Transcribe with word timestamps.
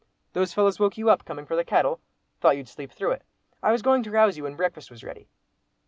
"Those 0.33 0.51
fellows 0.51 0.79
woke 0.79 0.97
you 0.97 1.11
up, 1.11 1.25
coming 1.25 1.45
for 1.45 1.55
the 1.55 1.63
cattle? 1.63 1.99
Thought 2.39 2.57
you'd 2.57 2.67
sleep 2.67 2.91
through 2.91 3.11
it. 3.11 3.21
I 3.61 3.71
was 3.71 3.83
going 3.83 4.01
to 4.01 4.09
rouse 4.09 4.35
you 4.35 4.45
when 4.45 4.55
breakfast 4.55 4.89
was 4.89 5.03
ready." 5.03 5.27